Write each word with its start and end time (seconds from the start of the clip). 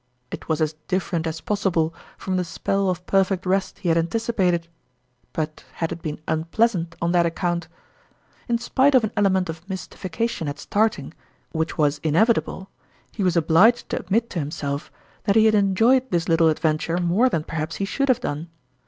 It 0.31 0.49
was 0.49 0.61
as 0.61 0.73
different 0.87 1.27
as 1.27 1.41
possible 1.41 1.93
from 2.17 2.35
the 2.35 2.43
spell 2.43 2.89
of 2.89 3.05
perfect 3.05 3.45
rest 3.45 3.77
he 3.77 3.89
had 3.89 3.99
anticipated; 3.99 4.67
but 5.31 5.63
had 5.73 5.91
it 5.91 6.01
been 6.01 6.19
unpleasant 6.27 6.95
on 7.03 7.11
that 7.11 7.27
account? 7.27 7.67
In 8.49 8.57
spite 8.57 8.95
of 8.95 9.03
an 9.03 9.11
element 9.15 9.47
of 9.47 9.61
mys 9.69 9.87
tification 9.87 10.49
at 10.49 10.57
starting, 10.57 11.13
which 11.51 11.77
was 11.77 11.99
inevitable, 11.99 12.71
he 13.11 13.21
was 13.21 13.37
obliged 13.37 13.89
to 13.89 13.99
admit 13.99 14.31
to 14.31 14.39
himself 14.39 14.91
that 15.25 15.35
he 15.35 15.45
had 15.45 15.53
enjoyed 15.53 16.09
this 16.09 16.27
little 16.27 16.49
adventure 16.49 16.97
more 16.97 17.29
than 17.29 17.43
per 17.43 17.57
haps 17.57 17.75
he 17.75 17.85
should 17.85 18.07
have 18.09 18.21
done. 18.21 18.49